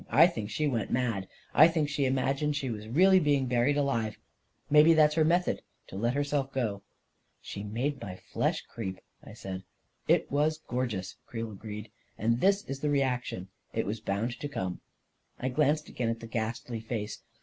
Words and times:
I 0.09 0.25
think 0.25 0.49
she 0.49 0.65
went 0.65 0.89
mad— 0.89 1.27
I 1.53 1.67
think 1.67 1.87
she 1.87 2.05
imag 2.05 2.39
ined 2.39 2.55
she 2.55 2.71
was 2.71 2.87
really 2.87 3.19
being 3.19 3.45
buried 3.45 3.77
alive; 3.77 4.17
maybe 4.67 4.95
that's 4.95 5.13
her 5.13 5.23
method— 5.23 5.61
to 5.89 5.95
let 5.95 6.15
herself 6.15 6.51
go." 6.51 6.81
44 7.41 7.41
She 7.41 7.63
made 7.63 8.01
my 8.01 8.15
flesh 8.15 8.63
creep 8.63 8.95
1" 9.21 9.31
I 9.31 9.33
said. 9.35 9.63
44 10.07 10.15
It 10.17 10.31
was 10.31 10.57
gorgeous," 10.57 11.17
Creel 11.27 11.51
agreed; 11.51 11.91
44 12.15 12.25
and 12.25 12.41
this 12.41 12.63
is 12.63 12.79
the 12.79 12.89
reaction. 12.89 13.49
It 13.75 13.85
was 13.85 13.99
bound 14.01 14.39
to 14.39 14.47
come." 14.49 14.81
I 15.39 15.49
glanced 15.49 15.87
again 15.87 16.09
at 16.09 16.19
the 16.19 16.25
ghastly 16.25 16.79
face. 16.79 17.21